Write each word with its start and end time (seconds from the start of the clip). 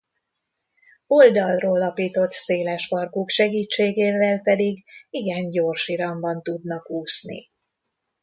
Oldalról 1.07 1.79
lapított 1.79 2.31
széles 2.31 2.87
farkuk 2.87 3.29
segítségével 3.29 4.39
pedig 4.41 4.83
igen 5.09 5.49
gyors 5.49 5.87
iramban 5.87 6.41
tudnak 6.43 6.89
úszni. 6.89 7.49